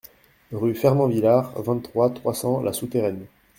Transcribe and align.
Rue 0.51 0.73
Fernand 0.73 1.09
Villard, 1.09 1.53
vingt-trois, 1.61 2.09
trois 2.09 2.33
cents 2.33 2.59
La 2.63 2.73
Souterraine 2.73 3.27